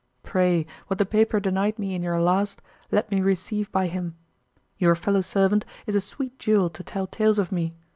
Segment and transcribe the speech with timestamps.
[0.23, 4.15] Pray, what the paper denied me in your last, let me receive by him.
[4.79, 7.75] Your fellow servant is a sweet jewel to tell tales of me.